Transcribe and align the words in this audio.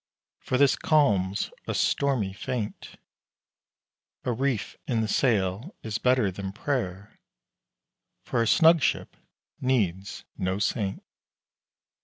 For 0.39 0.57
this 0.57 0.75
calm's 0.75 1.51
a 1.67 1.75
stormy 1.75 2.33
feint: 2.33 2.95
A 4.23 4.31
reef 4.31 4.75
in 4.87 5.01
the 5.01 5.07
sail 5.07 5.75
is 5.83 5.99
better 5.99 6.31
than 6.31 6.53
prayer, 6.53 7.19
For 8.23 8.41
a 8.41 8.47
snug 8.47 8.81
ship 8.81 9.15
needs 9.59 10.25
no 10.39 10.57
saint. 10.57 11.03